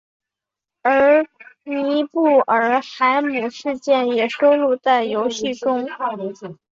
[0.81, 1.27] 而
[1.63, 5.87] 尼布尔海姆事件也收录在游戏中。